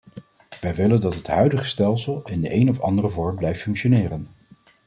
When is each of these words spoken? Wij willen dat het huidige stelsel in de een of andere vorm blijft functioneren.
Wij 0.61 0.75
willen 0.75 1.01
dat 1.01 1.15
het 1.15 1.27
huidige 1.27 1.65
stelsel 1.65 2.21
in 2.25 2.41
de 2.41 2.53
een 2.53 2.69
of 2.69 2.79
andere 2.79 3.09
vorm 3.09 3.35
blijft 3.35 3.61
functioneren. 3.61 4.29